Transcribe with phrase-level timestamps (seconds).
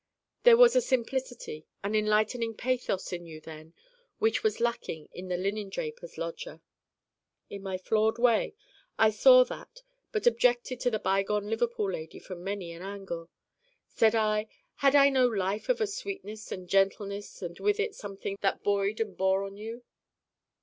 [0.41, 3.75] There was a simplicity, an enlightening pathos in you then
[4.17, 6.59] which was lacking in the linen draper's lodger.'
[7.51, 8.55] In my flawed way
[8.97, 13.29] I saw that, but objected to the bygone Liverpool lady from many an angle.
[13.89, 18.37] Said I: 'Had I no life of a sweetness and gentleness and with it something
[18.41, 19.81] that buoyed and bore you on?